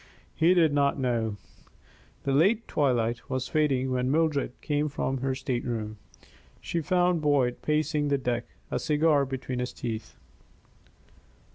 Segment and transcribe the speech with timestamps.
[0.33, 1.35] He did not know.
[2.23, 5.97] The late twilight was fading when Mildred came from her state room.
[6.59, 10.15] She found Boyd pacing the deck, a cigar between his teeth.